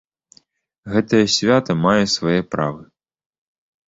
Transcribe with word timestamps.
Гэтае 0.93 1.19
свята 1.33 1.75
мае 1.81 2.05
свае 2.15 2.39
правы. 2.55 2.83